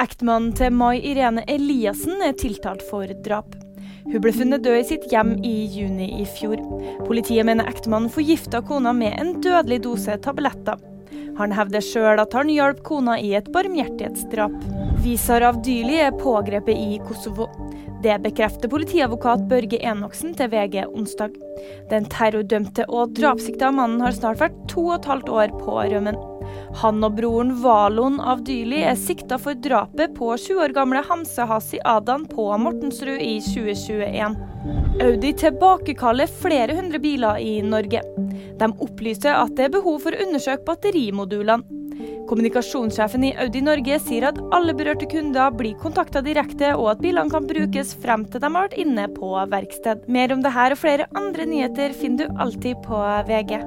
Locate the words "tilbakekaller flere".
35.42-36.78